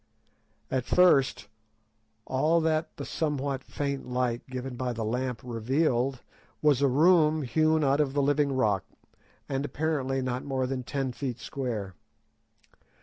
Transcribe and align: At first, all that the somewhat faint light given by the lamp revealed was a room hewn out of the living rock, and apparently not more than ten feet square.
At 0.71 0.83
first, 0.83 1.47
all 2.25 2.59
that 2.61 2.97
the 2.97 3.05
somewhat 3.05 3.63
faint 3.63 4.07
light 4.09 4.41
given 4.47 4.75
by 4.75 4.93
the 4.93 5.05
lamp 5.05 5.41
revealed 5.43 6.21
was 6.59 6.81
a 6.81 6.87
room 6.87 7.43
hewn 7.43 7.83
out 7.83 7.99
of 8.01 8.13
the 8.13 8.21
living 8.23 8.51
rock, 8.51 8.83
and 9.47 9.63
apparently 9.63 10.19
not 10.19 10.43
more 10.43 10.65
than 10.65 10.81
ten 10.81 11.11
feet 11.11 11.37
square. 11.37 11.93